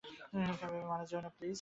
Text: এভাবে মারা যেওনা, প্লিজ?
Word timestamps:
এভাবে 0.51 0.79
মারা 0.89 1.05
যেওনা, 1.09 1.29
প্লিজ? 1.29 1.49